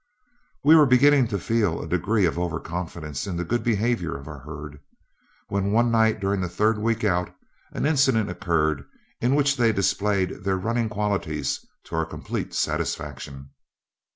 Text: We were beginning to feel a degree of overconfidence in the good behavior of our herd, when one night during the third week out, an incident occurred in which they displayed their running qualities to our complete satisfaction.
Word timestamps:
We 0.63 0.75
were 0.75 0.87
beginning 0.87 1.27
to 1.27 1.37
feel 1.37 1.79
a 1.79 1.87
degree 1.87 2.25
of 2.25 2.39
overconfidence 2.39 3.27
in 3.27 3.37
the 3.37 3.43
good 3.45 3.63
behavior 3.63 4.17
of 4.17 4.27
our 4.27 4.39
herd, 4.39 4.79
when 5.49 5.71
one 5.71 5.91
night 5.91 6.19
during 6.19 6.41
the 6.41 6.49
third 6.49 6.79
week 6.79 7.03
out, 7.03 7.29
an 7.71 7.85
incident 7.85 8.27
occurred 8.27 8.83
in 9.19 9.35
which 9.35 9.57
they 9.57 9.71
displayed 9.71 10.43
their 10.43 10.57
running 10.57 10.89
qualities 10.89 11.63
to 11.83 11.95
our 11.95 12.07
complete 12.07 12.55
satisfaction. 12.55 13.51